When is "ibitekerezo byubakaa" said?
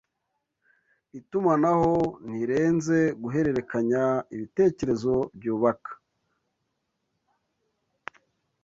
4.35-5.93